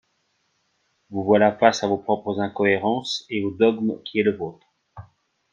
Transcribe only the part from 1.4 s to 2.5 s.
face à vos propres